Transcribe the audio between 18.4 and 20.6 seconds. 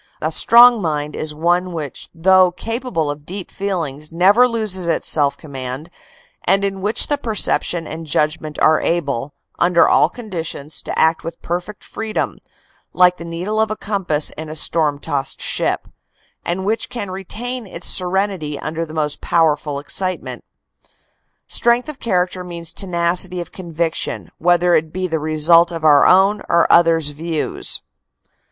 under the most powerful excitement.